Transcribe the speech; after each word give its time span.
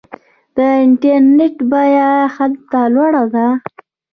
د 0.55 0.57
انټرنیټ 0.83 1.55
بیه 1.71 2.09
هلته 2.35 2.79
لوړه 2.93 3.23
ده. 3.33 3.47